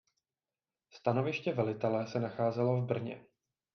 Stanoviště 0.89 1.53
velitele 1.53 2.07
se 2.07 2.19
nacházelo 2.19 2.81
v 2.81 2.85
Brně. 2.85 3.25